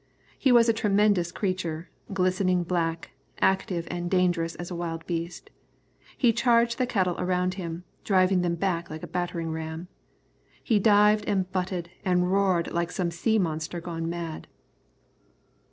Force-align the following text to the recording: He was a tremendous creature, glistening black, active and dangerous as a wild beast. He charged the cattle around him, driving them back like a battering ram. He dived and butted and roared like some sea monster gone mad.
He 0.39 0.51
was 0.51 0.67
a 0.67 0.73
tremendous 0.73 1.31
creature, 1.31 1.91
glistening 2.11 2.63
black, 2.63 3.11
active 3.39 3.87
and 3.91 4.09
dangerous 4.09 4.55
as 4.55 4.71
a 4.71 4.75
wild 4.75 5.05
beast. 5.05 5.51
He 6.17 6.33
charged 6.33 6.79
the 6.79 6.87
cattle 6.87 7.15
around 7.19 7.53
him, 7.53 7.83
driving 8.03 8.41
them 8.41 8.55
back 8.55 8.89
like 8.89 9.03
a 9.03 9.07
battering 9.07 9.51
ram. 9.51 9.89
He 10.63 10.79
dived 10.79 11.25
and 11.27 11.51
butted 11.51 11.91
and 12.03 12.31
roared 12.31 12.71
like 12.71 12.91
some 12.91 13.11
sea 13.11 13.37
monster 13.37 13.79
gone 13.79 14.09
mad. 14.09 14.47